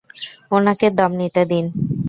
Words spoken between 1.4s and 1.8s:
দিন!